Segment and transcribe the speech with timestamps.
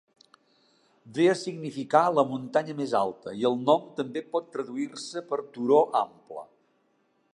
[1.17, 5.83] Ve a significar "la muntanya més alta" i el nom també pot traduir-se per "turó
[6.01, 6.49] ample".